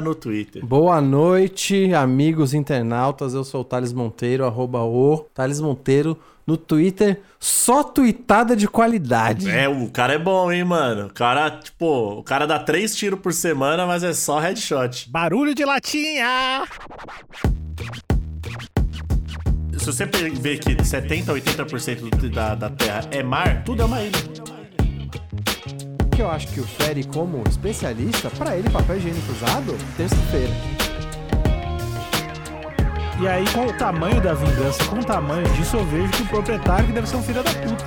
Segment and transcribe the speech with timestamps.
[0.00, 0.64] no Twitter.
[0.64, 3.34] Boa noite, amigos internautas.
[3.34, 7.20] Eu sou o Thales Monteiro, arroba o Thales Monteiro no Twitter.
[7.40, 9.48] Só tweetada de qualidade.
[9.50, 11.06] É, o cara é bom, hein, mano?
[11.06, 15.08] O cara, tipo, o cara dá três tiros por semana, mas é só headshot.
[15.08, 16.64] Barulho de latinha!
[19.78, 24.02] Se você ver que 70% a 80% da, da Terra é mar, tudo é uma
[24.02, 24.55] ilha.
[26.16, 30.50] Que eu acho que o Fere, como especialista, pra ele, papel higiênico usado, terça-feira.
[33.20, 36.28] E aí, com o tamanho da vingança, com o tamanho disso, eu vejo que o
[36.28, 37.84] proprietário que deve ser um filho da puta.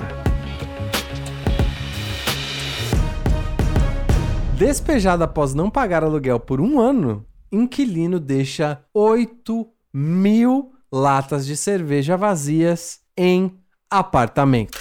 [4.56, 12.16] Despejado após não pagar aluguel por um ano, inquilino deixa 8 mil latas de cerveja
[12.16, 13.58] vazias em
[13.90, 14.78] apartamento.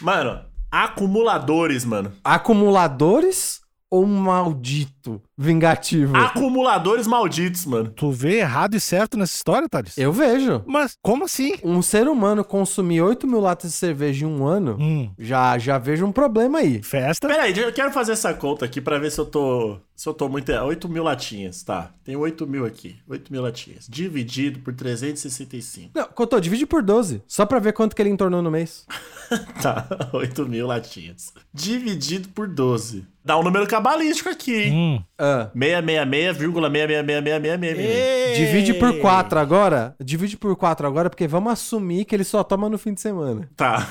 [0.00, 2.12] Mano, acumuladores, mano.
[2.22, 4.99] Acumuladores ou maldito
[5.36, 6.16] vingativo?
[6.16, 7.90] Acumuladores malditos, mano.
[7.90, 9.96] Tu vê errado e certo nessa história, Thales?
[9.96, 10.62] Eu vejo.
[10.66, 11.54] Mas como assim?
[11.62, 15.78] Um ser humano consumir 8 mil latas de cerveja em um ano, Hum, já, já
[15.78, 16.82] vejo um problema aí.
[16.82, 17.26] festa?
[17.28, 19.78] Pera aí, eu quero fazer essa conta aqui pra ver se eu tô.
[19.96, 20.50] Se eu tô muito.
[20.50, 21.90] 8 mil latinhas, tá?
[22.02, 22.96] Tem 8 mil aqui.
[23.06, 23.86] 8 mil latinhas.
[23.86, 25.90] Dividido por 365.
[25.94, 28.86] Não, Cotô, divide por 12, só pra ver quanto que ele entornou no mês.
[29.62, 31.32] Tá, 8 mil latinhas.
[31.54, 33.06] Dividido por 12.
[33.24, 34.72] Dá um número cabalístico aqui, hein?
[34.72, 34.89] Hum.
[35.18, 38.34] Ah, 666,6666666.
[38.36, 39.94] divide por 4 agora.
[40.00, 43.48] Divide por 4 agora, porque vamos assumir que ele só toma no fim de semana.
[43.56, 43.86] Tá.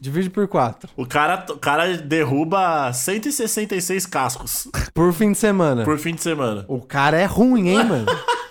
[0.00, 0.90] Divide por 4.
[0.96, 5.84] O cara, o cara derruba 166 cascos Por fim de semana.
[5.84, 6.64] por fim de semana.
[6.68, 8.06] O cara é ruim, hein, mano?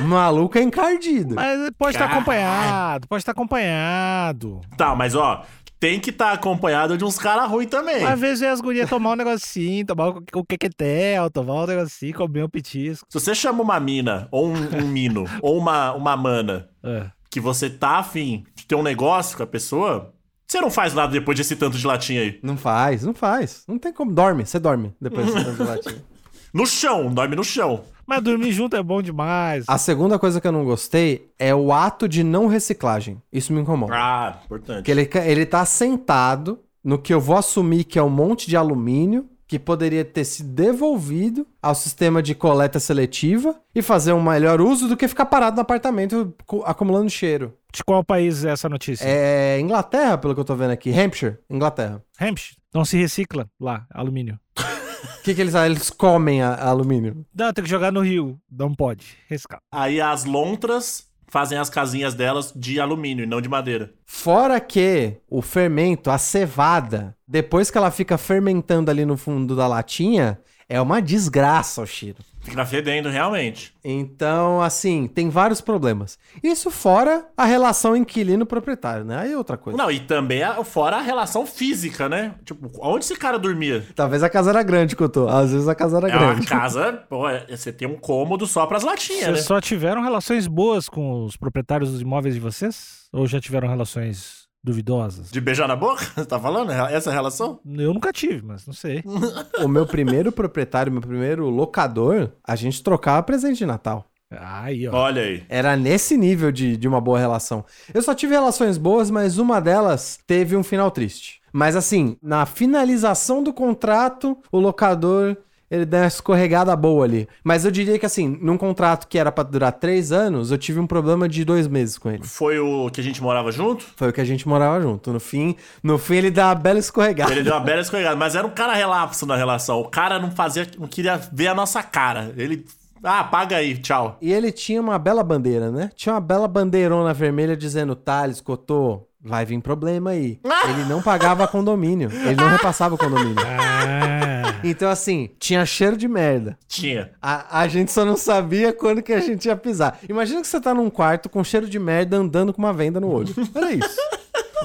[0.00, 1.34] O maluco é encardido.
[1.34, 4.60] Mas pode estar acompanhado, pode estar acompanhado.
[4.76, 5.44] Tá, mas ó,
[5.80, 8.04] tem que estar acompanhado de uns caras ruins também.
[8.04, 12.14] Às vezes é as gurias tomar um negocinho, tomar o o quequetel, tomar um negocinho,
[12.14, 13.06] comer um petisco.
[13.10, 17.06] Se você chama uma mina, ou um, um mino, ou uma, uma mana, É.
[17.30, 20.12] que você tá afim de ter um negócio com a pessoa,
[20.46, 22.38] você não faz nada depois desse tanto de latinha aí.
[22.42, 23.64] Não faz, não faz.
[23.68, 24.12] Não tem como.
[24.12, 26.04] Dorme, você dorme depois desse tanto de latinha.
[26.52, 27.82] No chão, dorme no chão.
[28.06, 29.64] Mas dormir junto é bom demais.
[29.68, 33.20] A segunda coisa que eu não gostei é o ato de não reciclagem.
[33.32, 33.92] Isso me incomoda.
[33.94, 34.76] Ah, importante.
[34.76, 38.56] Porque ele, ele tá sentado no que eu vou assumir que é um monte de
[38.56, 44.60] alumínio que poderia ter sido devolvido ao sistema de coleta seletiva e fazer um melhor
[44.60, 47.54] uso do que ficar parado no apartamento cu- acumulando cheiro.
[47.72, 49.04] De qual país é essa notícia?
[49.06, 50.90] É Inglaterra, pelo que eu tô vendo aqui.
[50.98, 52.02] Hampshire, Inglaterra.
[52.20, 52.56] Hampshire.
[52.74, 54.38] Não se recicla lá, alumínio.
[55.18, 55.54] O que, que eles?
[55.54, 57.24] Eles comem a- alumínio.
[57.34, 58.38] Não, tem que jogar no rio.
[58.50, 59.16] Não pode.
[59.28, 59.60] Reciclar.
[59.72, 63.92] Aí as lontras fazem as casinhas delas de alumínio e não de madeira.
[64.06, 69.66] Fora que o fermento, a cevada, depois que ela fica fermentando ali no fundo da
[69.66, 72.18] latinha, é uma desgraça o cheiro.
[72.40, 73.74] Fica fedendo realmente.
[73.84, 76.18] Então, assim, tem vários problemas.
[76.42, 79.18] Isso fora a relação inquilino-proprietário, né?
[79.18, 79.76] Aí é outra coisa.
[79.76, 82.34] Não, e também a- fora a relação física, né?
[82.44, 83.84] Tipo, onde esse cara dormia?
[83.94, 85.28] Talvez a casa era grande que eu tô.
[85.28, 86.46] Às vezes a casa era É grande.
[86.46, 89.42] casa, pô, é- você tem um cômodo só pras latinhas, Vocês né?
[89.42, 93.08] só tiveram relações boas com os proprietários dos imóveis de vocês?
[93.12, 95.30] Ou já tiveram relações duvidosas?
[95.30, 96.04] De beijar na boca?
[96.14, 96.72] Você tá falando?
[96.72, 97.60] Essa relação?
[97.66, 99.02] Eu nunca tive, mas não sei.
[99.62, 104.04] O meu primeiro proprietário, meu primeiro locador, a gente trocava presente de Natal.
[104.30, 104.94] Aí, ó.
[104.94, 105.42] Olha aí.
[105.48, 107.64] Era nesse nível de, de uma boa relação.
[107.92, 111.40] Eu só tive relações boas, mas uma delas teve um final triste.
[111.52, 115.36] Mas assim, na finalização do contrato, o locador
[115.70, 117.28] ele deu uma escorregada boa ali.
[117.44, 120.80] Mas eu diria que assim, num contrato que era pra durar três anos, eu tive
[120.80, 122.24] um problema de dois meses com ele.
[122.24, 123.84] Foi o que a gente morava junto?
[123.96, 125.12] Foi o que a gente morava junto.
[125.12, 127.32] No fim, no fim ele dá uma bela escorregada.
[127.32, 129.80] Ele deu uma bela escorregada, mas era um cara relapso na relação.
[129.80, 132.32] O cara não fazia, não queria ver a nossa cara.
[132.36, 132.64] Ele,
[133.02, 134.16] ah, paga aí, tchau.
[134.20, 135.90] E ele tinha uma bela bandeira, né?
[135.94, 140.40] Tinha uma bela bandeirona vermelha dizendo: Thales, Cotô, vai vir problema aí.
[140.68, 142.10] Ele não pagava condomínio.
[142.12, 143.36] Ele não repassava o condomínio.
[143.46, 146.58] Ah, Então, assim, tinha cheiro de merda.
[146.66, 147.12] Tinha.
[147.22, 149.98] A, a gente só não sabia quando que a gente ia pisar.
[150.08, 153.08] Imagina que você tá num quarto com cheiro de merda andando com uma venda no
[153.10, 153.34] olho.
[153.54, 153.98] Era isso.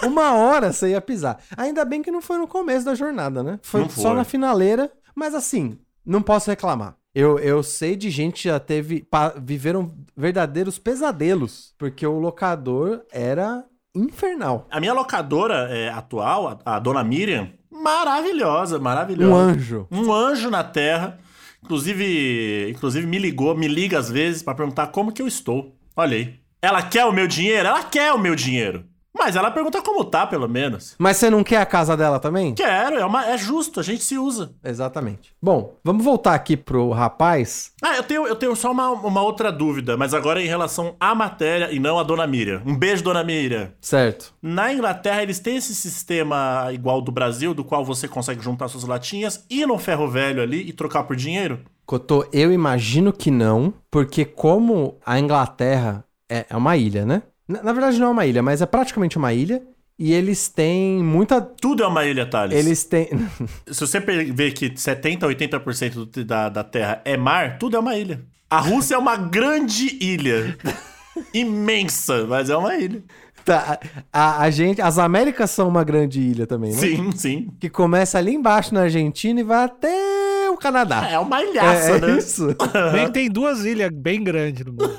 [0.04, 1.38] Uma hora você ia pisar.
[1.56, 3.60] Ainda bem que não foi no começo da jornada, né?
[3.62, 4.14] Foi Não só foi.
[4.16, 4.92] na finaleira.
[5.16, 6.96] Mas assim, não posso reclamar.
[7.16, 9.02] Eu, eu sei de gente que já teve.
[9.04, 11.74] pa- viveram verdadeiros pesadelos.
[11.78, 13.64] Porque o locador era
[13.96, 14.68] infernal.
[14.72, 19.32] A minha locadora é, atual, a, a dona Miriam, maravilhosa, maravilhosa.
[19.32, 19.88] Um anjo.
[19.92, 21.20] Um anjo na terra.
[21.64, 25.76] Inclusive, inclusive me ligou, me liga às vezes pra perguntar como que eu estou.
[25.96, 26.36] Olha aí.
[26.62, 27.68] Ela quer o meu dinheiro?
[27.68, 28.86] Ela quer o meu dinheiro.
[29.16, 30.96] Mas ela pergunta como tá, pelo menos.
[30.98, 32.56] Mas você não quer a casa dela também?
[32.56, 34.54] Quero, é, uma, é justo, a gente se usa.
[34.64, 35.34] Exatamente.
[35.42, 37.72] Bom, vamos voltar aqui pro rapaz.
[37.82, 41.14] Ah, eu tenho, eu tenho só uma, uma outra dúvida, mas agora em relação à
[41.14, 42.62] matéria e não à dona Miriam.
[42.66, 43.72] Um beijo, dona Miriam.
[43.80, 44.34] Certo.
[44.42, 48.84] Na Inglaterra, eles têm esse sistema igual do Brasil, do qual você consegue juntar suas
[48.84, 51.60] latinhas, ir no ferro velho ali e trocar por dinheiro?
[51.86, 57.22] Cotô, eu imagino que não, porque como a Inglaterra é, é uma ilha, né?
[57.48, 59.62] Na, na verdade não é uma ilha, mas é praticamente uma ilha.
[59.98, 61.40] E eles têm muita.
[61.40, 62.58] Tudo é uma ilha, Thales.
[62.58, 63.10] Eles têm.
[63.72, 67.96] Se você ver que 70, 80% do- da, da Terra é mar, tudo é uma
[67.96, 68.22] ilha.
[68.50, 70.58] A Rússia é uma grande ilha.
[71.34, 73.04] Imensa, mas é uma ilha.
[73.46, 73.80] Tá,
[74.12, 74.82] a, a gente.
[74.82, 76.78] As Américas são uma grande ilha também, né?
[76.78, 77.48] Sim, sim.
[77.60, 81.08] Que começa ali embaixo na Argentina e vai até o Canadá.
[81.10, 82.18] É uma ilhaça, é, né?
[82.18, 82.48] isso.
[82.92, 84.98] Bem tem duas ilhas bem grandes no mundo.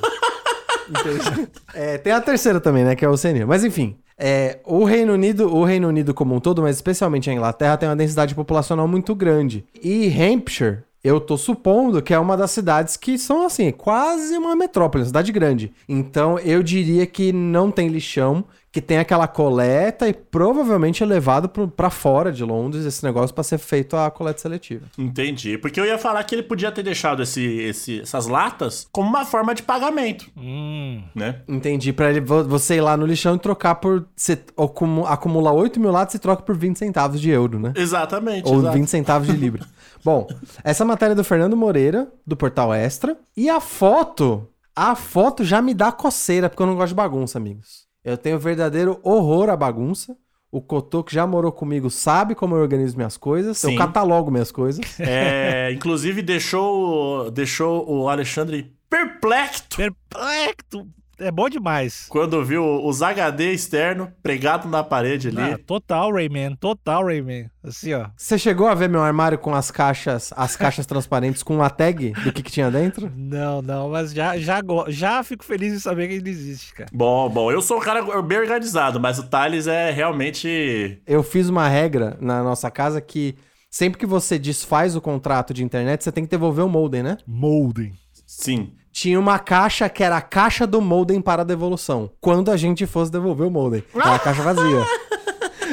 [1.75, 2.95] É, tem a terceira também, né?
[2.95, 3.47] Que é a Oceania.
[3.47, 3.97] Mas enfim.
[4.19, 7.89] é, o Reino Unido, o Reino Unido como um todo, mas especialmente a Inglaterra, tem
[7.89, 9.65] uma densidade populacional muito grande.
[9.83, 14.57] E Hampshire, eu tô supondo que é uma das cidades que são assim, quase uma
[14.57, 15.73] metrópole, uma cidade grande.
[15.89, 21.49] Então eu diria que não tem lixão, que tem aquela coleta e provavelmente é levado
[21.49, 24.87] pra fora de Londres esse negócio pra ser feito a coleta seletiva.
[24.99, 25.57] Entendi.
[25.57, 29.25] Porque eu ia falar que ele podia ter deixado esse, esse- essas latas como uma
[29.25, 31.05] forma de pagamento, Hum.
[31.15, 31.41] né?
[31.47, 31.93] Entendi.
[31.93, 34.07] Pra ele, vo- você ir lá no lixão e trocar por.
[34.17, 37.73] Você acumu- acumular 8 mil latas e troca por 20 centavos de euro, né?
[37.77, 38.49] Exatamente.
[38.49, 38.77] Ou exato.
[38.77, 39.65] 20 centavos de libra.
[40.05, 40.27] Bom,
[40.65, 43.17] essa matéria é do Fernando Moreira, do Portal Extra.
[43.37, 44.49] E a foto.
[44.75, 47.85] A foto já me dá coceira, porque eu não gosto de bagunça, amigos.
[48.05, 50.17] Eu tenho verdadeiro horror à bagunça.
[50.51, 53.59] O Cotô, que já morou comigo, sabe como eu organizo minhas coisas.
[53.59, 53.73] Sim.
[53.73, 54.85] Eu catalogo minhas coisas.
[55.01, 60.89] É, inclusive deixou, deixou o Alexandre perplexo Perplexo.
[61.19, 62.07] É bom demais.
[62.09, 65.41] quando viu os HD externo pregado na parede ali.
[65.41, 67.51] Ah, total Rayman, total Rayman.
[67.63, 68.09] Assim, ó.
[68.17, 72.13] Você chegou a ver meu armário com as caixas, as caixas transparentes com a tag
[72.23, 73.11] do que, que tinha dentro?
[73.17, 76.91] Não, não, mas já, já, já fico feliz em saber que ele existe, cara.
[76.93, 81.01] Bom, bom, eu sou um cara bem organizado, mas o Thales é realmente.
[81.07, 83.35] Eu fiz uma regra na nossa casa que
[83.71, 87.17] sempre que você desfaz o contrato de internet, você tem que devolver o modem, né?
[87.27, 87.93] Molding.
[88.27, 88.73] Sim.
[88.95, 92.13] Tinha uma caixa que era a caixa do modem para devolução.
[92.21, 93.83] Quando a gente fosse devolver o modem.
[93.93, 94.87] Era a caixa vazia.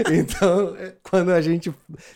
[0.10, 1.72] Então, é, quando a gente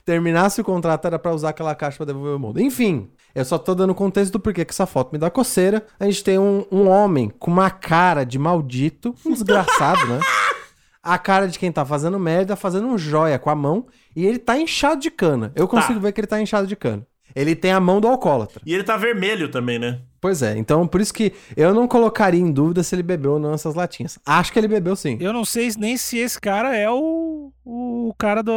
[0.06, 2.66] terminasse o contrato, era pra usar aquela caixa pra devolver o modem.
[2.66, 5.86] Enfim, eu só tô dando contexto do porquê que essa foto me dá coceira.
[6.00, 10.20] A gente tem um, um homem com uma cara de maldito, um desgraçado, né?
[11.04, 13.86] A cara de quem tá fazendo merda, fazendo um joia com a mão,
[14.16, 15.52] e ele tá inchado de cana.
[15.54, 17.06] Eu consigo ver que ele tá inchado de cana.
[17.36, 18.62] Ele tem a mão do alcoólatra.
[18.66, 20.00] E ele tá vermelho também, né?
[20.26, 23.40] Pois é, então por isso que eu não colocaria em dúvida se ele bebeu ou
[23.40, 24.18] não essas latinhas.
[24.26, 25.20] Acho que ele bebeu sim.
[25.22, 28.52] Eu não sei nem se esse cara é o, o cara do,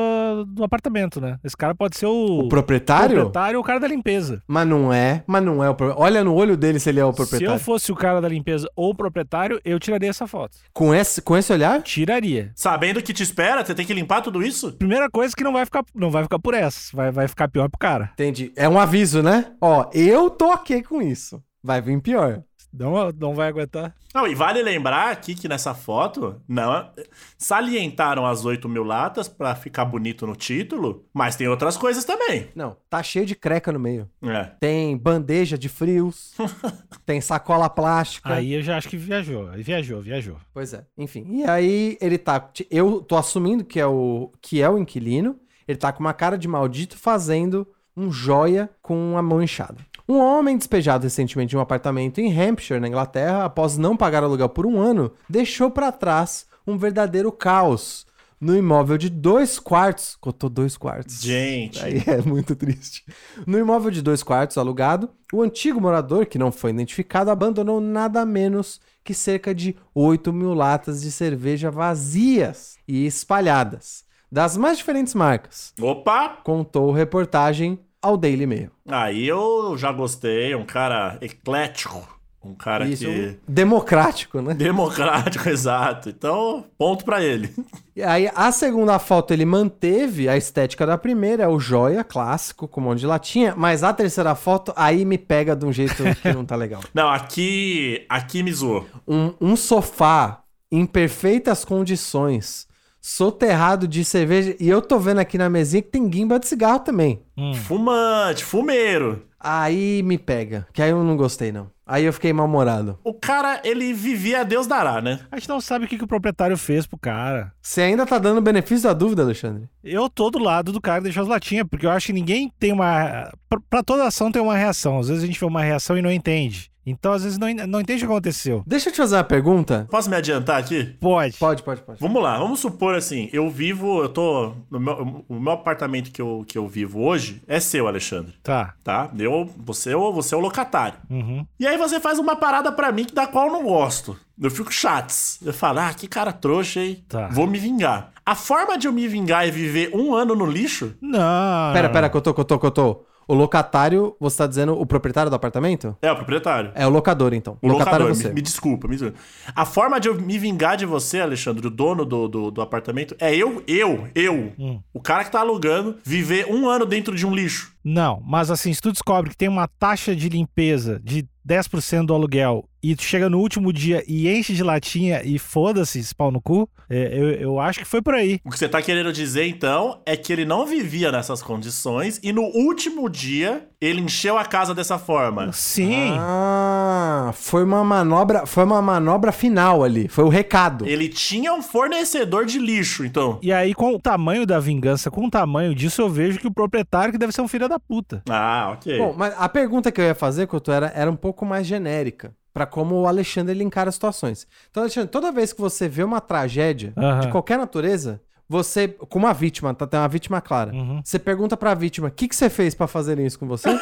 [0.47, 1.38] do apartamento, né?
[1.44, 3.17] Esse cara pode ser o, O proprietário?
[3.17, 4.43] proprietário ou o cara da limpeza.
[4.49, 6.03] Mas não é, mas não é o proprietário.
[6.03, 7.55] Olha no olho dele se ele é o Se proprietário.
[7.55, 10.56] eu fosse o cara da limpeza ou o proprietário, eu tiraria essa foto.
[10.73, 11.82] Com, esse, com esse olhar?
[11.82, 12.50] Tiraria.
[12.55, 14.73] Sabendo que te espera, você tem que limpar tudo isso?
[14.73, 16.97] Primeira coisa que não vai ficar, não vai ficar por essa.
[16.97, 18.11] Vai, vai ficar pior pro cara.
[18.14, 18.52] Entendi.
[18.57, 19.52] É um aviso, né?
[19.61, 21.42] Ó, eu tô ok com isso.
[21.68, 22.42] Vai vir pior.
[22.72, 23.94] Não, não vai aguentar.
[24.14, 26.90] Não, e vale lembrar aqui que nessa foto, não,
[27.37, 32.48] salientaram as 8 mil latas pra ficar bonito no título, mas tem outras coisas também.
[32.54, 34.08] Não, tá cheio de creca no meio.
[34.22, 34.44] É.
[34.58, 36.34] Tem bandeja de frios,
[37.04, 38.32] tem sacola plástica.
[38.32, 39.50] Aí eu já acho que viajou.
[39.50, 40.38] Aí viajou, viajou.
[40.54, 40.87] Pois é.
[40.96, 42.50] Enfim, e aí ele tá.
[42.70, 45.38] Eu tô assumindo que é o que é o inquilino.
[45.66, 49.84] Ele tá com uma cara de maldito fazendo um joia com a mão inchada.
[50.09, 54.49] Um homem despejado recentemente de um apartamento em Hampshire, na Inglaterra, após não pagar aluguel
[54.49, 58.07] por um ano, deixou pra trás um verdadeiro caos
[58.41, 60.17] no imóvel de dois quartos.
[60.21, 61.21] Cotou dois quartos.
[61.21, 61.85] Gente.
[61.85, 63.05] Aí é muito triste.
[63.47, 68.25] No imóvel de dois quartos alugado, o antigo morador, que não foi identificado, abandonou nada
[68.25, 75.15] menos que cerca de 8 mil latas de cerveja vazias e espalhadas, das mais diferentes
[75.15, 76.41] marcas, Opa!
[76.45, 78.71] contou reportagem ao Daily Mail.
[78.88, 82.07] Aí eu já gostei, um cara eclético,
[82.45, 83.37] Um cara Isso, que.
[83.49, 84.55] democrático, né?
[84.55, 86.09] Democrático, exato.
[86.09, 87.52] Então, ponto pra ele.
[87.97, 92.69] E aí, a segunda foto ele manteve a estética da primeira, é o joia clássico,
[92.69, 96.05] com um monte de latinha, mas a terceira foto aí me pega de um jeito
[96.23, 96.81] que não tá legal.
[96.95, 98.07] Não, aqui.
[98.09, 98.87] Aqui me zoou.
[99.07, 102.67] Um, um sofá em perfeitas condições,
[103.00, 106.81] soterrado de cerveja, e eu tô vendo aqui na mesinha que tem guimba de cigarro
[106.81, 107.23] também.
[107.37, 107.55] Hum.
[107.55, 109.25] Fumante, fumeiro.
[109.40, 111.71] Aí me pega, que aí eu não gostei não.
[111.87, 112.99] Aí eu fiquei mal-humorado.
[113.02, 115.21] O cara, ele vivia a Deus dará, né?
[115.33, 117.50] A gente não sabe o que, que o proprietário fez pro cara.
[117.62, 119.71] Você ainda tá dando benefício da dúvida, Alexandre?
[119.83, 122.52] Eu tô do lado do cara que deixou as latinhas, porque eu acho que ninguém
[122.59, 123.33] tem uma.
[123.71, 124.99] Pra toda ação tem uma reação.
[124.99, 126.71] Às vezes a gente vê uma reação e não entende.
[126.90, 128.62] Então, às vezes, não, não entende o que aconteceu.
[128.66, 129.87] Deixa eu te fazer uma pergunta.
[129.90, 130.85] Posso me adiantar aqui?
[131.00, 131.37] Pode.
[131.38, 132.00] Pode, pode, pode.
[132.00, 134.52] Vamos lá, vamos supor assim, eu vivo, eu tô.
[134.71, 138.35] No meu, o meu apartamento que eu, que eu vivo hoje é seu, Alexandre.
[138.42, 138.75] Tá.
[138.83, 139.11] Tá?
[139.18, 140.99] Eu, você, é o- você é o locatário.
[141.11, 141.45] Uhum.
[141.59, 144.16] E aí você faz uma parada pra mim da qual eu não gosto.
[144.40, 145.12] Eu fico chato.
[145.45, 147.04] Eu falo, ah, que cara trouxa, hein?
[147.09, 147.26] Tá.
[147.28, 148.12] Vou me vingar.
[148.25, 150.95] A forma de eu me vingar é viver um ano no lixo?
[151.00, 151.73] Não.
[151.73, 153.04] Pera, pera, Cotô, Cotô, Cotô.
[153.28, 155.94] O locatário, você tá dizendo o proprietário do apartamento?
[156.00, 156.73] É o proprietário.
[156.75, 157.58] É o locador, então.
[157.61, 158.28] O locatário locador, é você.
[158.28, 159.18] me, me desculpa, me desculpa.
[159.54, 163.14] A forma de eu me vingar de você, Alexandre, o dono do, do, do apartamento,
[163.20, 164.80] é eu, eu, eu, Hum.
[164.94, 167.73] o cara que tá alugando, viver um ano dentro de um lixo.
[167.90, 172.14] Não, mas assim, se tu descobre que tem uma taxa de limpeza de 10% do
[172.14, 176.40] aluguel e tu chega no último dia e enche de latinha e foda-se pau no
[176.40, 178.38] cu, é, eu, eu acho que foi por aí.
[178.45, 182.33] O que você tá querendo dizer, então, é que ele não vivia nessas condições e
[182.33, 185.52] no último dia ele encheu a casa dessa forma.
[185.52, 186.16] Sim.
[186.18, 190.87] Ah, foi uma manobra, foi uma manobra final ali, foi o recado.
[190.87, 193.38] Ele tinha um fornecedor de lixo, então.
[193.42, 196.52] E aí, com o tamanho da vingança, com o tamanho disso, eu vejo que o
[196.52, 198.23] proprietário que deve ser um filho da puta.
[198.28, 198.99] Ah, ok.
[198.99, 202.32] Bom, mas a pergunta que eu ia fazer, Couto, era, era um pouco mais genérica.
[202.52, 204.47] Pra como o Alexandre ele encara as situações.
[204.70, 209.32] Então, Alexandre, toda vez que você vê uma tragédia de qualquer natureza, você, com uma
[209.35, 209.87] vítima, tá?
[209.87, 210.73] Tem uma vítima clara.
[210.73, 211.00] Uhum.
[211.04, 213.68] Você pergunta pra vítima: o que, que você fez pra fazer isso com você?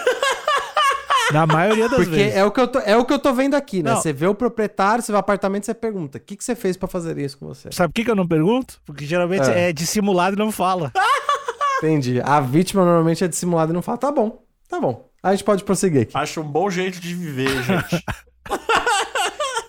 [1.32, 2.36] Na maioria das Porque vezes.
[2.36, 3.90] é o, que eu tô, é o que eu tô vendo aqui, né?
[3.90, 4.00] Não.
[4.00, 6.76] Você vê o proprietário, você vê o apartamento, você pergunta: o que, que você fez
[6.76, 7.68] pra fazer isso com você?
[7.72, 8.80] Sabe por que, que eu não pergunto?
[8.84, 9.70] Porque geralmente É.
[9.70, 10.92] é, dissimulado e não fala.
[11.78, 12.21] Entendi.
[12.25, 15.09] A vítima normalmente é dissimulada e não fala: tá bom, tá bom.
[15.23, 16.16] A gente pode prosseguir aqui.
[16.16, 18.04] Acho um bom jeito de viver, gente.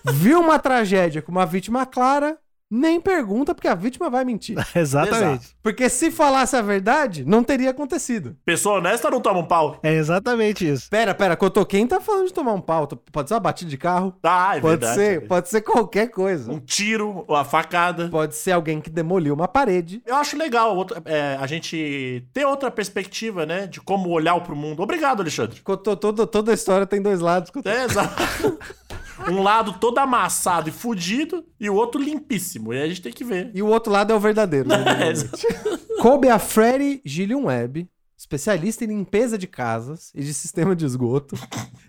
[0.12, 2.38] Viu uma tragédia com uma vítima clara,
[2.70, 4.56] nem pergunta, porque a vítima vai mentir.
[4.74, 5.56] Exatamente.
[5.62, 8.36] Porque se falasse a verdade, não teria acontecido.
[8.44, 9.78] Pessoa honesta não toma um pau.
[9.82, 10.88] É exatamente isso.
[10.90, 11.36] Pera, pera,
[11.68, 12.86] quem tá falando de tomar um pau?
[12.86, 14.14] Pode ser uma batida de carro?
[14.22, 14.94] Ah, é pode verdade.
[14.94, 16.50] ser, pode ser qualquer coisa.
[16.50, 18.08] Um tiro, uma facada.
[18.08, 20.02] Pode ser alguém que demoliu uma parede.
[20.06, 23.66] Eu acho legal outra- é, a gente ter outra perspectiva, né?
[23.66, 24.82] De como olhar pro mundo.
[24.82, 25.60] Obrigado, Alexandre.
[25.60, 27.50] Cotô, todo, toda a história tem dois lados.
[27.50, 27.68] Cotô.
[27.68, 28.14] É, exato.
[29.28, 32.72] um lado todo amassado e fudido e o outro limpíssimo.
[32.72, 33.50] E a gente tem que ver.
[33.54, 34.68] E o outro lado é o verdadeiro.
[34.68, 34.76] né?
[36.00, 41.36] Coube a Freddy Gillian Webb, especialista em limpeza de casas e de sistema de esgoto,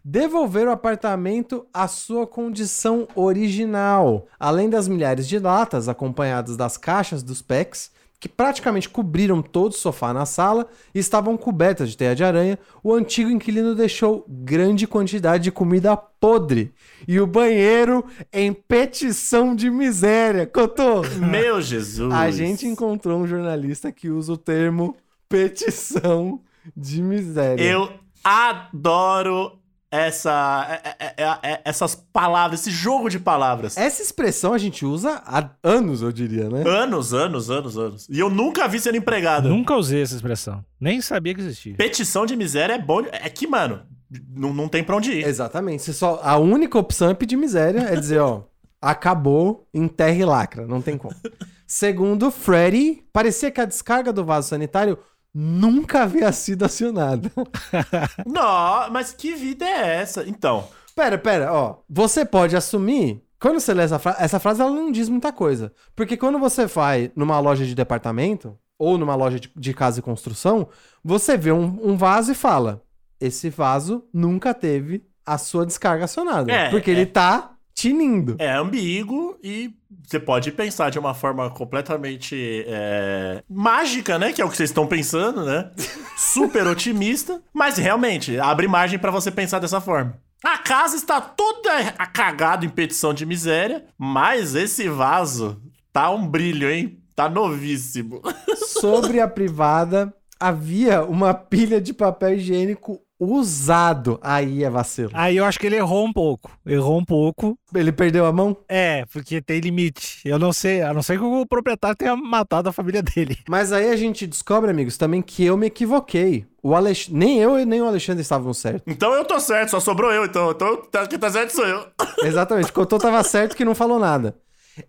[0.03, 7.24] devolver o apartamento à sua condição original, além das milhares de latas acompanhadas das caixas
[7.24, 12.16] dos packs que praticamente cobriram todo o sofá na sala e estavam cobertas de teia
[12.16, 16.74] de aranha, o antigo inquilino deixou grande quantidade de comida podre
[17.08, 20.46] e o banheiro em petição de miséria.
[20.46, 22.14] Cotô, Meu Jesus.
[22.14, 24.98] a gente encontrou um jornalista que usa o termo
[25.30, 26.42] petição
[26.76, 27.64] de miséria.
[27.64, 27.90] Eu
[28.24, 29.59] adoro
[29.91, 33.75] essa, é- é- é- essas palavras, esse jogo de palavras.
[33.77, 36.63] Essa expressão a gente usa há anos, eu diria, né?
[36.67, 38.08] Anos, anos, anos, anos.
[38.10, 39.50] E eu nunca vi sendo empregado.
[39.50, 40.63] Nunca usei essa expressão.
[40.79, 41.75] Nem sabia que existia.
[41.75, 43.01] Petição de miséria é bom.
[43.12, 43.81] É que, mano,
[44.29, 45.25] não, não tem pra onde ir.
[45.27, 45.84] Exatamente.
[45.84, 48.43] Você só, a única opção é pedir miséria, é dizer, ó,
[48.81, 50.65] acabou, enterre e lacra.
[50.67, 51.15] Não tem como.
[51.67, 54.98] Segundo Freddy, parecia que a descarga do vaso sanitário
[55.33, 57.31] nunca havia sido acionada.
[58.25, 60.27] Não, mas que vida é essa?
[60.27, 60.67] Então,
[61.00, 61.77] Pera, pera, ó.
[61.89, 63.24] Você pode assumir.
[63.39, 65.71] Quando você lê essa frase, essa frase ela não diz muita coisa.
[65.95, 70.03] Porque quando você vai numa loja de departamento, ou numa loja de, de casa e
[70.03, 70.67] construção,
[71.01, 72.83] você vê um, um vaso e fala:
[73.17, 76.51] esse vaso nunca teve a sua descarga acionada.
[76.51, 76.93] É, porque é.
[76.93, 78.36] ele tá tinindo.
[78.38, 79.74] é ambíguo e
[80.05, 84.33] você pode pensar de uma forma completamente é, mágica, né?
[84.33, 85.71] Que é o que vocês estão pensando, né?
[86.17, 87.41] Super otimista.
[87.53, 90.19] Mas realmente, abre margem pra você pensar dessa forma.
[90.43, 96.69] A casa está toda cagada em petição de miséria, mas esse vaso tá um brilho,
[96.69, 97.01] hein?
[97.15, 98.21] Tá novíssimo.
[98.55, 104.20] Sobre a privada, havia uma pilha de papel higiênico usado.
[104.22, 105.12] Aí é vacilo.
[105.14, 106.52] Aí eu acho que ele errou um pouco.
[106.66, 107.58] Errou um pouco.
[107.74, 108.56] Ele perdeu a mão?
[108.68, 110.22] É, porque tem limite.
[110.24, 113.38] Eu não sei, a não ser que o proprietário tenha matado a família dele.
[113.50, 116.46] Mas aí a gente descobre, amigos, também que eu me equivoquei.
[116.64, 117.10] O Alex...
[117.10, 118.84] Nem eu e nem o Alexandre estavam certos.
[118.86, 120.52] Então eu tô certo, só sobrou eu, então.
[120.52, 121.86] Então tá- quem tá certo sou eu.
[122.24, 122.72] Exatamente.
[122.72, 124.36] Cotô tava certo que não falou nada.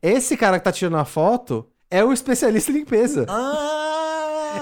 [0.03, 3.27] Esse cara que tá tirando a foto é o especialista em limpeza.
[3.29, 3.89] Ah!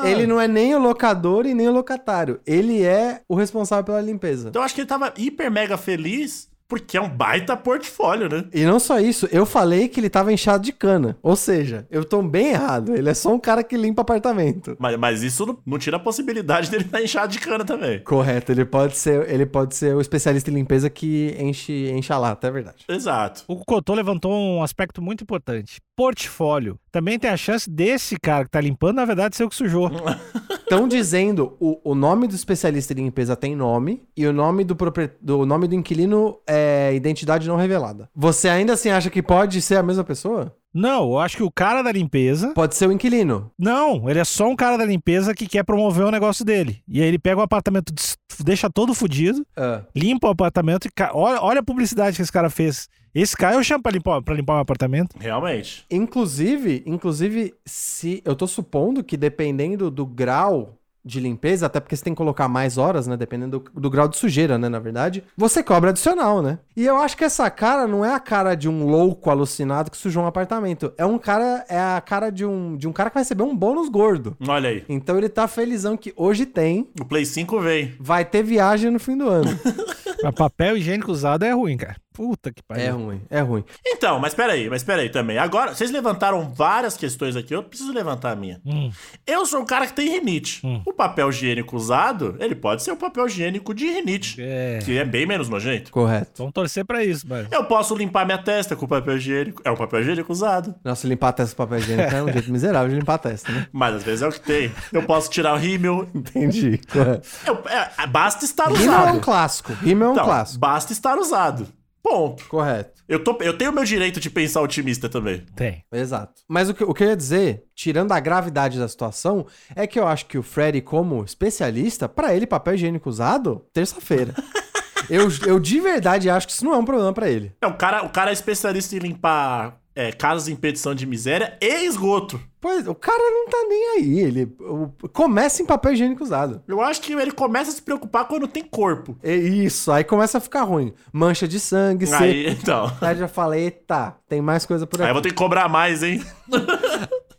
[0.06, 2.40] Ele não é nem o locador e nem o locatário.
[2.46, 4.48] Ele é o responsável pela limpeza.
[4.48, 8.44] Então eu acho que ele tava hiper mega feliz porque é um baita portfólio, né?
[8.52, 11.16] E não só isso, eu falei que ele tava inchado de cana.
[11.22, 12.94] Ou seja, eu tô bem errado.
[12.94, 14.76] Ele é só um cara que limpa apartamento.
[14.78, 18.00] Mas, mas isso não, não tira a possibilidade dele estar inchado de cana também.
[18.00, 22.18] Correto, ele pode ser, ele pode ser o especialista em limpeza que enche, enche a
[22.18, 22.84] lata, é verdade.
[22.88, 23.44] Exato.
[23.48, 25.78] O Cotô levantou um aspecto muito importante.
[25.96, 26.78] Portfólio.
[26.92, 29.90] Também tem a chance desse cara que tá limpando, na verdade, ser o que sujou.
[30.60, 34.76] Estão dizendo, o, o nome do especialista em limpeza tem nome e o nome do,
[34.76, 36.57] propri- do nome do inquilino é
[36.94, 38.08] identidade não revelada.
[38.14, 40.54] Você ainda assim acha que pode ser a mesma pessoa?
[40.74, 42.52] Não, eu acho que o cara da limpeza.
[42.54, 43.50] Pode ser o inquilino.
[43.58, 46.82] Não, ele é só um cara da limpeza que quer promover o negócio dele.
[46.86, 47.92] E aí ele pega o apartamento,
[48.40, 50.90] deixa todo fudido, Ah, limpa o apartamento e.
[50.90, 52.86] ca- Olha, olha a publicidade que esse cara fez.
[53.14, 55.16] Esse cara eu chamo pra limpar, pra limpar o apartamento.
[55.18, 55.84] Realmente.
[55.90, 60.74] Inclusive, inclusive, se eu tô supondo que dependendo do grau
[61.04, 63.16] de limpeza, até porque você tem que colocar mais horas, né?
[63.16, 64.68] Dependendo do, do grau de sujeira, né?
[64.68, 66.58] Na verdade, você cobra adicional, né?
[66.76, 69.96] E eu acho que essa cara não é a cara de um louco alucinado que
[69.96, 70.92] sujou um apartamento.
[70.98, 73.56] É um cara, é a cara de um, de um cara que vai receber um
[73.56, 74.36] bônus gordo.
[74.46, 74.84] Olha aí.
[74.88, 77.94] Então ele tá felizão que hoje tem, O Play 5 veio.
[77.98, 79.50] vai ter viagem no fim do ano.
[80.22, 81.96] Mas papel higiênico usado é ruim, cara.
[82.18, 82.84] Puta que pariu.
[82.84, 83.64] é ruim, é ruim.
[83.86, 85.38] Então, mas peraí, mas peraí também.
[85.38, 88.60] Agora, vocês levantaram várias questões aqui, eu preciso levantar a minha.
[88.66, 88.90] Hum.
[89.24, 90.60] Eu sou um cara que tem rinite.
[90.66, 90.82] Hum.
[90.84, 94.36] O papel higiênico usado, ele pode ser um papel higiênico de rinite.
[94.40, 94.80] É.
[94.84, 95.92] Que é bem menos nojento.
[95.92, 96.32] Correto.
[96.38, 97.48] Vamos torcer pra isso, mano.
[97.52, 99.62] Eu posso limpar minha testa com papel higiênico.
[99.64, 100.74] É um papel higiênico usado.
[100.84, 103.52] Nossa, limpar a testa com papel higiênico é um jeito miserável de limpar a testa,
[103.52, 103.68] né?
[103.72, 104.72] Mas às vezes é o que tem.
[104.92, 106.08] Eu posso tirar o rímel.
[106.12, 106.80] Entendi.
[106.92, 107.28] Correto.
[107.46, 109.20] Eu- é, basta estar Rímel é um usado.
[109.20, 109.72] clássico.
[109.74, 110.58] Rímel é um Então, clássico.
[110.58, 111.68] basta estar usado.
[112.08, 112.44] Ponto.
[112.46, 113.02] Correto.
[113.08, 115.44] Eu, tô, eu tenho o meu direito de pensar otimista também.
[115.54, 115.84] Tem.
[115.92, 116.42] Exato.
[116.48, 119.46] Mas o que, o que eu ia dizer, tirando a gravidade da situação,
[119.76, 124.34] é que eu acho que o Freddy, como especialista, pra ele, papel higiênico usado, terça-feira.
[125.08, 127.52] eu, eu de verdade acho que isso não é um problema pra ele.
[127.60, 131.56] É, o cara, o cara é especialista em limpar é, casas em petição de miséria
[131.60, 132.40] e esgoto.
[132.60, 134.20] Pois, o cara não tá nem aí.
[134.20, 136.62] Ele o- começa em papel higiênico usado.
[136.68, 139.16] Eu acho que ele começa a se preocupar quando tem corpo.
[139.22, 140.92] É isso, aí começa a ficar ruim.
[141.12, 142.22] Mancha de sangue, seco.
[142.22, 142.90] Aí, então.
[143.00, 145.10] Aí já fala, eita, tem mais coisa por Aí aqui.
[145.10, 146.24] eu vou ter que cobrar mais, hein?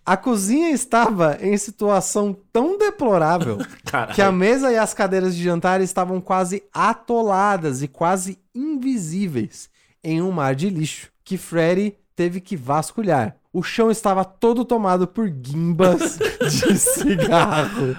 [0.05, 4.15] A cozinha estava em situação tão deplorável Caralho.
[4.15, 9.69] que a mesa e as cadeiras de jantar estavam quase atoladas e quase invisíveis
[10.03, 13.37] em um mar de lixo que Freddy teve que vasculhar.
[13.53, 17.95] O chão estava todo tomado por guimbas de cigarro.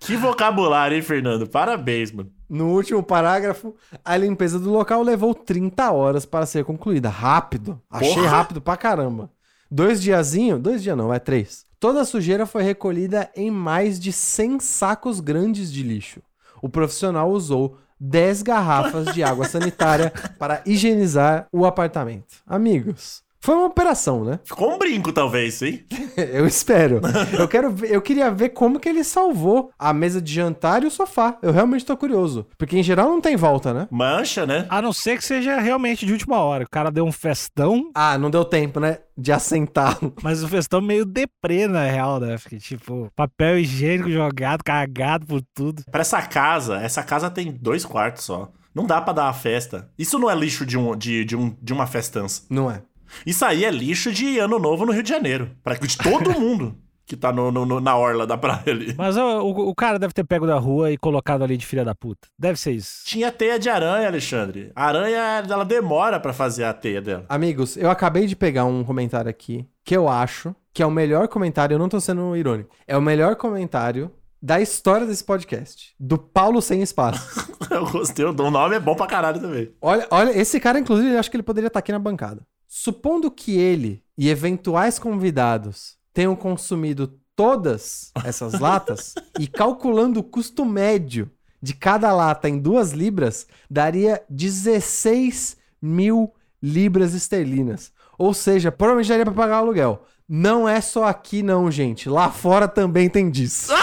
[0.00, 1.46] Que vocabulário, hein, Fernando?
[1.46, 2.32] Parabéns, mano.
[2.50, 7.08] No último parágrafo, a limpeza do local levou 30 horas para ser concluída.
[7.08, 7.80] Rápido.
[7.88, 8.28] Achei Porra!
[8.28, 9.30] rápido pra caramba.
[9.70, 11.64] Dois diazinho, dois dias não, é três.
[11.78, 16.20] Toda a sujeira foi recolhida em mais de 100 sacos grandes de lixo.
[16.60, 22.42] O profissional usou 10 garrafas de água sanitária para higienizar o apartamento.
[22.44, 24.40] Amigos, foi uma operação, né?
[24.44, 25.84] Ficou um brinco, talvez, hein?
[26.16, 27.00] Eu espero.
[27.38, 30.86] Eu quero ver- eu queria ver como que ele salvou a mesa de jantar e
[30.86, 31.38] o sofá.
[31.42, 33.86] Eu realmente tô curioso, porque em geral não tem volta, né?
[33.90, 34.66] Mancha, né?
[34.68, 36.64] A não ser que seja realmente de última hora.
[36.64, 38.98] O cara deu um festão, Ah, não deu tempo, né?
[39.16, 39.98] De assentar.
[40.22, 42.36] mas o festão meio deprê, na real, né?
[42.38, 45.82] Porque, tipo, papel higiênico jogado, cagado por tudo.
[45.90, 48.50] Pra essa casa, essa casa tem dois quartos só.
[48.74, 49.90] Não dá pra dar uma festa.
[49.98, 52.42] Isso não é lixo de, um, de, de, um, de uma festança.
[52.50, 52.82] Não é?
[53.26, 55.50] Isso aí é lixo de ano novo no Rio de Janeiro.
[55.62, 58.94] Pra de todo mundo que tá no, no- na orla da praia ali.
[58.96, 61.82] Mas ó, o, o cara deve ter pego da rua e colocado ali de filha
[61.82, 62.28] da puta.
[62.38, 63.00] Deve ser isso.
[63.06, 64.70] Tinha teia de aranha, Alexandre.
[64.76, 65.18] A aranha,
[65.48, 67.24] ela demora pra fazer a teia dela.
[67.28, 71.28] Amigos, eu acabei de pegar um comentário aqui que eu acho que é o melhor
[71.28, 72.76] comentário, eu não tô sendo irônico.
[72.86, 75.94] É o melhor comentário da história desse podcast.
[75.98, 77.48] Do Paulo Sem Espaço.
[77.70, 79.70] Eu gostei, o nome é bom pra caralho também.
[79.82, 82.40] Olha, olha, esse cara, inclusive, eu acho que ele poderia estar aqui na bancada.
[82.68, 90.66] Supondo que ele e eventuais convidados tenham consumido todas essas latas e calculando o custo
[90.66, 91.30] médio
[91.62, 97.90] de cada lata em duas libras, daria 16 mil libras esterlinas.
[98.18, 100.04] Ou seja, provavelmente daria pra pagar o aluguel.
[100.28, 102.06] Não é só aqui não, gente.
[102.08, 103.72] Lá fora também tem disso.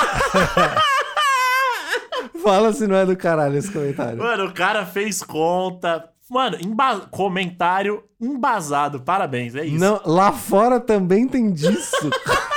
[2.43, 4.19] Fala se não é do caralho esse comentário.
[4.19, 6.07] Mano, o cara fez conta.
[6.29, 8.99] Mano, emba- comentário embasado.
[9.01, 9.77] Parabéns, é isso.
[9.79, 11.95] Não, lá fora também tem disso.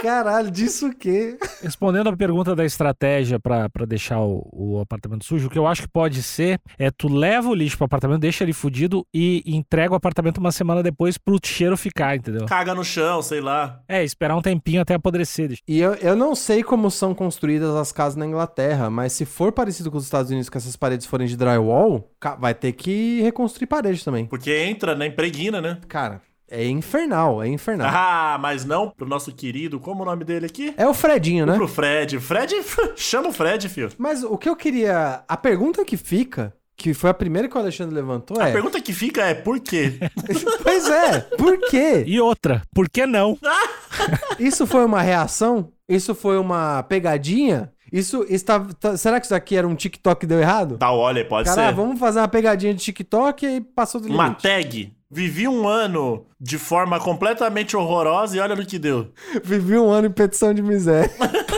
[0.00, 1.38] Caralho, disso o quê?
[1.62, 5.66] Respondendo a pergunta da estratégia pra pra deixar o, o apartamento sujo, o que eu
[5.66, 9.42] acho que pode ser é tu leva o lixo pro apartamento, deixa ele fudido e
[9.46, 12.46] entrega o apartamento uma semana depois pro cheiro ficar, entendeu?
[12.46, 13.80] Caga no chão, sei lá.
[13.88, 15.58] É, esperar um tempinho até apodrecer.
[15.66, 19.52] E eu, eu não sei como são construídas as casas na Inglaterra, mas se for
[19.52, 23.66] parecido com os Estados Unidos, que essas paredes forem de drywall, vai ter que reconstruir
[23.66, 24.26] parede também.
[24.26, 25.06] Porque entra, né?
[25.06, 25.78] Impregna, né?
[25.88, 27.88] Cara, é infernal, é infernal.
[27.92, 29.80] Ah, mas não pro nosso querido.
[29.80, 30.72] Como o nome dele aqui?
[30.76, 31.54] É o Fredinho, né?
[31.54, 32.18] Pro Fred.
[32.20, 32.54] Fred,
[32.96, 33.90] chama o Fred, filho.
[33.98, 35.22] Mas o que eu queria.
[35.28, 38.52] A pergunta que fica, que foi a primeira que o Alexandre levantou, A é.
[38.52, 39.94] pergunta que fica é por quê?
[40.62, 42.02] Pois é, por quê?
[42.06, 43.38] E outra, por que não?
[44.38, 45.72] Isso foi uma reação?
[45.88, 47.72] Isso foi uma pegadinha?
[47.92, 48.58] Isso está.
[48.80, 50.76] tá- será que isso aqui era um TikTok que deu errado?
[50.76, 51.74] Tá, olha, pode Cara, ser.
[51.74, 54.42] vamos fazer uma pegadinha de TikTok e passou do Uma limite.
[54.42, 54.92] tag.
[55.10, 59.12] Vivi um ano de forma completamente horrorosa e olha no que deu.
[59.42, 61.10] Vivi um ano em petição de miséria.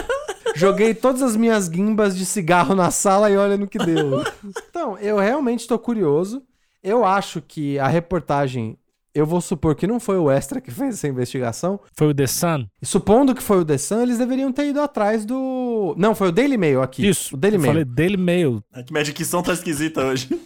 [0.55, 4.25] Joguei todas as minhas guimbas de cigarro na sala e olha no que deu.
[4.69, 6.43] Então, eu realmente tô curioso.
[6.83, 8.77] Eu acho que a reportagem.
[9.15, 11.81] Eu vou supor que não foi o Extra que fez essa investigação.
[11.97, 12.67] Foi o The Sun?
[12.81, 15.95] E supondo que foi o The Sun, eles deveriam ter ido atrás do.
[15.97, 17.07] Não, foi o Daily Mail aqui.
[17.07, 17.35] Isso.
[17.35, 17.73] O Daily eu Mail.
[17.73, 18.63] Falei Daily Mail.
[18.75, 20.29] É que minha dicção tá esquisita hoje.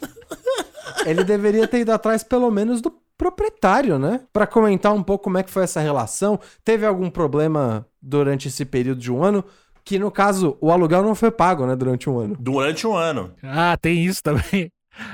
[1.06, 4.20] Ele deveria ter ido atrás, pelo menos, do proprietário, né?
[4.32, 6.38] Pra comentar um pouco como é que foi essa relação.
[6.64, 9.44] Teve algum problema durante esse período de um ano?
[9.84, 11.74] Que no caso, o aluguel não foi pago, né?
[11.74, 12.36] Durante um ano.
[12.38, 13.32] Durante um ano.
[13.42, 14.70] Ah, tem isso também.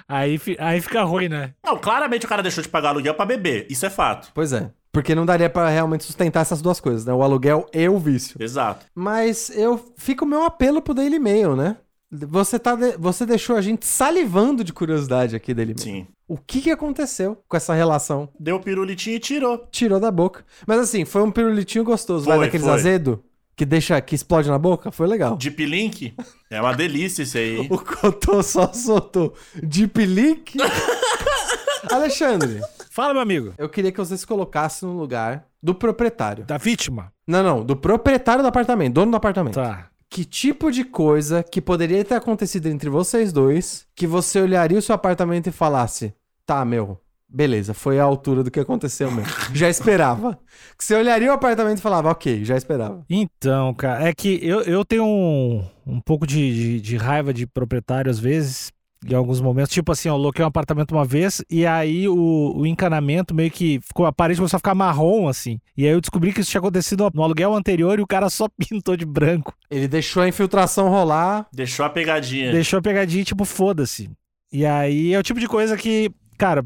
[0.08, 1.54] Aí, fi- aí fica ruim, né?
[1.64, 3.66] Não, claramente o cara deixou de pagar aluguel pra beber.
[3.70, 4.30] Isso é fato.
[4.34, 4.70] Pois é.
[4.90, 7.12] Porque não daria pra realmente sustentar essas duas coisas, né?
[7.12, 8.36] O aluguel e o vício.
[8.42, 8.86] Exato.
[8.94, 11.76] Mas eu fica o meu apelo pro Daily Mail, né?
[12.10, 15.82] Você, tá de- você deixou a gente salivando de curiosidade aqui, Daily Mail.
[15.84, 16.06] Sim.
[16.26, 18.28] O que, que aconteceu com essa relação?
[18.40, 19.66] Deu o pirulitinho e tirou.
[19.70, 20.44] Tirou da boca.
[20.66, 22.24] Mas assim, foi um pirulitinho gostoso.
[22.24, 22.74] vai Foi, daqueles foi.
[22.74, 23.22] azedo
[23.54, 24.90] que deixa, que explode na boca?
[24.92, 25.36] Foi legal.
[25.36, 26.14] Deep Link.
[26.50, 27.58] É uma delícia esse aí.
[27.70, 30.56] O Cotô só soltou Deep Link.
[31.90, 33.54] Alexandre, Fala, meu amigo.
[33.58, 36.44] eu queria que você se colocasse no lugar do proprietário.
[36.44, 37.12] Da vítima.
[37.26, 39.54] Não, não, do proprietário do apartamento, dono do apartamento.
[39.54, 39.88] Tá.
[40.10, 44.82] Que tipo de coisa que poderia ter acontecido entre vocês dois que você olharia o
[44.82, 46.14] seu apartamento e falasse:
[46.46, 49.30] tá, meu, beleza, foi a altura do que aconteceu mesmo.
[49.54, 50.38] já esperava.
[50.76, 53.04] Que você olharia o apartamento e falava: ok, já esperava.
[53.08, 57.46] Então, cara, é que eu, eu tenho um, um pouco de, de, de raiva de
[57.46, 58.72] proprietário às vezes,
[59.06, 59.72] em alguns momentos.
[59.72, 63.80] Tipo assim, eu loquei um apartamento uma vez e aí o, o encanamento meio que
[63.80, 65.60] ficou, a parede começou a ficar marrom, assim.
[65.76, 68.48] E aí eu descobri que isso tinha acontecido no aluguel anterior e o cara só
[68.58, 69.52] pintou de branco.
[69.70, 71.46] Ele deixou a infiltração rolar.
[71.52, 72.52] Deixou a pegadinha.
[72.52, 74.10] Deixou a pegadinha, tipo, foda-se.
[74.52, 76.64] E aí é o tipo de coisa que, cara,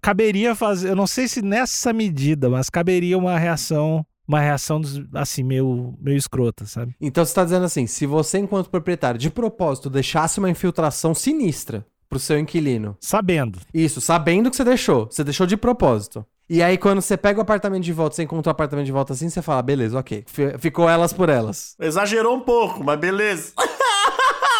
[0.00, 0.90] caberia fazer.
[0.90, 4.04] Eu não sei se nessa medida, mas caberia uma reação.
[4.26, 6.94] Uma reação, dos- assim, meio, meio escrota, sabe?
[7.00, 11.84] Então você tá dizendo assim: se você, enquanto proprietário, de propósito, deixasse uma infiltração sinistra
[12.08, 12.96] pro seu inquilino.
[13.00, 13.58] Sabendo.
[13.74, 15.06] Isso, sabendo que você deixou.
[15.10, 16.24] Você deixou de propósito.
[16.48, 19.12] E aí, quando você pega o apartamento de volta, você encontra o apartamento de volta
[19.14, 20.22] assim, você fala, beleza, ok.
[20.26, 21.74] Fi- Ficou elas por elas.
[21.80, 23.52] Exagerou um pouco, mas beleza.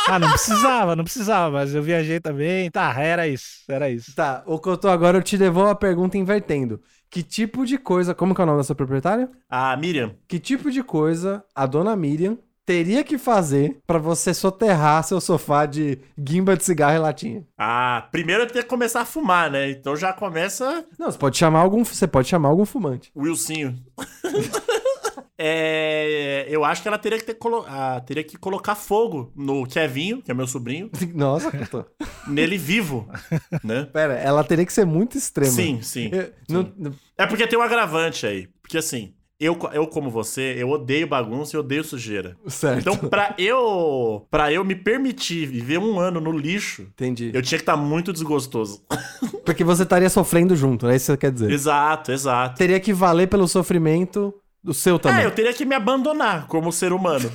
[0.08, 2.68] Ah, não precisava, não precisava, mas eu viajei também.
[2.72, 4.12] Tá, era isso, era isso.
[4.16, 6.80] Tá, o Cotô, agora eu te devolvo a pergunta invertendo.
[7.12, 8.14] Que tipo de coisa.
[8.14, 9.28] Como que é o nome da sua proprietária?
[9.46, 10.14] A Miriam.
[10.26, 15.66] Que tipo de coisa a dona Miriam teria que fazer pra você soterrar seu sofá
[15.66, 17.46] de guimba de cigarro e latinha?
[17.58, 19.70] Ah, primeiro eu tenho que começar a fumar, né?
[19.70, 21.84] Então já começa Não, você pode chamar algum.
[21.84, 23.12] Você pode chamar algum fumante.
[23.14, 23.78] o Wilsinho.
[25.38, 29.66] é, eu acho que ela teria que, ter colo- ah, teria que colocar fogo no
[29.66, 31.84] Kevinho, que é meu sobrinho, Nossa, Cotô.
[32.26, 33.08] nele vivo,
[33.64, 33.84] né?
[33.92, 35.50] Pera, ela teria que ser muito extrema.
[35.52, 36.10] Sim, sim.
[36.12, 38.48] Eu- não- não- É porque tem um agravante aí.
[38.62, 42.36] Porque assim, eu, eu como você, eu odeio bagunça e odeio sujeira.
[42.46, 42.78] certo.
[42.80, 47.30] Então, pra eu, pra eu me permitir viver um ano no lixo, Entendi.
[47.34, 48.84] eu tinha que estar muito desgostoso.
[49.44, 51.50] Porque você estaria sofrendo junto, é isso que você quer dizer.
[51.50, 52.56] exato, exato.
[52.56, 55.22] Teria que valer pelo sofrimento do seu também.
[55.22, 57.30] É, eu teria que me abandonar como ser humano.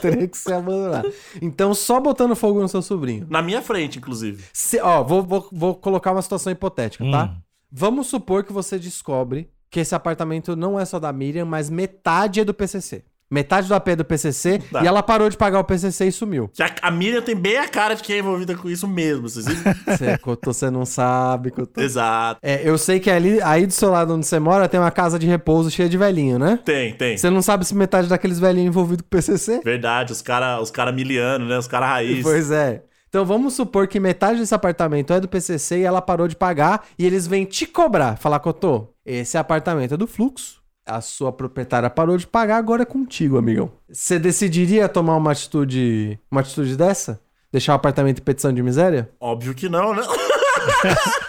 [0.00, 1.04] Teria que se abandonar.
[1.40, 3.26] Então, só botando fogo no seu sobrinho.
[3.30, 4.44] Na minha frente, inclusive.
[4.52, 7.24] Se- ó, vou, vou, vou colocar uma situação hipotética, tá?
[7.24, 7.36] Hum.
[7.72, 12.40] Vamos supor que você descobre que esse apartamento não é só da Miriam, mas metade
[12.40, 13.04] é do PCC.
[13.30, 14.82] Metade do AP é do PCC Tá.
[14.82, 16.50] e ela parou de pagar o PCC e sumiu.
[16.60, 19.28] A, a Miriam tem bem a cara de quem é envolvida com isso mesmo.
[19.28, 19.74] Vocês viram?
[19.86, 21.80] Você, Cotô, você não sabe, Cotô.
[21.80, 22.38] Exato.
[22.42, 25.18] É, eu sei que ali, aí do seu lado onde você mora tem uma casa
[25.18, 26.58] de repouso cheia de velhinho, né?
[26.64, 27.16] Tem, tem.
[27.16, 29.60] Você não sabe se metade daqueles velhinhos envolvidos com o PCC?
[29.64, 31.58] Verdade, os cara, os cara miliano, né?
[31.58, 32.22] Os cara raiz.
[32.22, 32.82] Pois é.
[33.08, 36.84] Então vamos supor que metade desse apartamento é do PCC e ela parou de pagar
[36.98, 38.16] e eles vêm te cobrar.
[38.16, 40.63] Falar, Cotô, esse apartamento é do fluxo.
[40.86, 43.72] A sua proprietária parou de pagar, agora é contigo, amigão.
[43.88, 47.20] Você decidiria tomar uma atitude, uma atitude dessa?
[47.50, 49.10] Deixar o apartamento em petição de miséria?
[49.18, 50.02] Óbvio que não, né?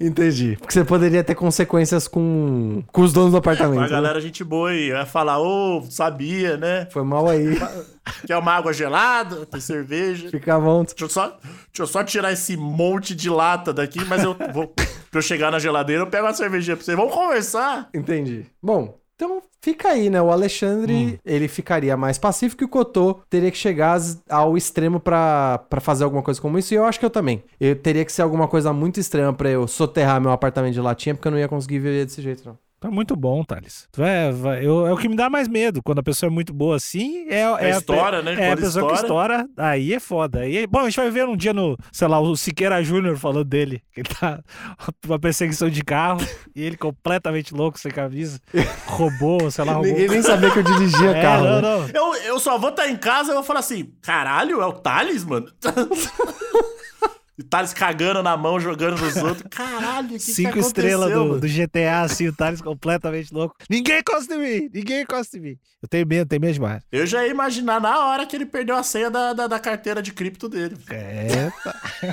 [0.00, 0.56] Entendi.
[0.58, 3.80] Porque você poderia ter consequências com, com os donos do apartamento.
[3.80, 3.88] A né?
[3.88, 6.88] galera, gente boa aí, vai falar, ô, sabia, né?
[6.90, 7.58] Foi mal aí.
[8.26, 9.46] Quer uma água gelada?
[9.46, 10.28] Tem cerveja?
[10.30, 10.96] Fica à vontade.
[10.98, 14.74] Deixa eu, só, deixa eu só tirar esse monte de lata daqui, mas eu vou.
[15.12, 16.96] Pra eu chegar na geladeira, eu pego uma cervejinha pra você.
[16.96, 17.90] Vamos conversar?
[17.92, 18.46] Entendi.
[18.62, 20.20] Bom, então fica aí, né?
[20.22, 25.64] O Alexandre, ele ficaria mais pacífico e o Cotô teria que chegar ao extremo pra
[25.82, 26.72] fazer alguma coisa como isso.
[26.72, 27.44] E eu acho que eu também.
[27.60, 31.14] Eu teria que ser alguma coisa muito extrema pra eu soterrar meu apartamento de latinha,
[31.14, 32.58] porque eu não ia conseguir viver desse jeito, não.
[32.82, 33.86] Tá muito bom, Thales.
[33.92, 35.80] Tu vai, vai- eu- é o que me dá mais medo.
[35.84, 38.32] Quando a pessoa é muito boa assim, é, é, a- estoura, né?
[38.32, 40.40] É a Quando pessoa que estoura, aí é foda.
[40.40, 43.44] Aí, bom, a gente vai ver um dia no, sei lá, o Siqueira Júnior falando
[43.44, 44.40] dele, que ele tá
[45.06, 48.40] uma perseguição de carro e ele completamente louco, sem camisa,
[48.86, 49.88] roubou, sei lá, roubou.
[49.92, 51.44] Ninguém nem sabia que eu dirigia é, carro.
[51.44, 51.92] não, né?
[51.94, 52.14] não.
[52.14, 55.24] Eu, eu só vou estar em casa e vou falar assim: caralho, é o Thales,
[55.24, 55.46] mano?
[57.38, 59.42] e Thales cagando na mão, jogando nos outros.
[59.50, 63.56] Caralho, que, que Cinco aconteceu, estrelas do, do GTA, assim, o Thales completamente louco.
[63.68, 65.58] Ninguém encosta em mim, ninguém encosta em mim.
[65.82, 66.82] Eu tenho medo, tenho medo demais.
[66.92, 70.02] Eu já ia imaginar na hora que ele perdeu a senha da, da, da carteira
[70.02, 70.76] de cripto dele.
[70.90, 71.50] É,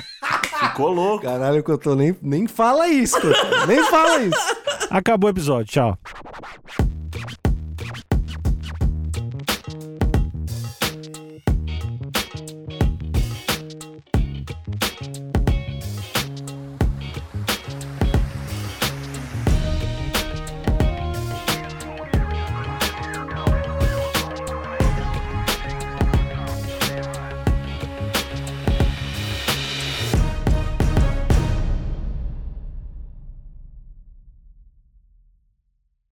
[0.60, 1.24] Ficou louco.
[1.24, 3.18] Caralho, Cotô, nem, nem fala isso,
[3.66, 4.56] nem fala isso.
[4.90, 5.98] acabou o episódio, tchau.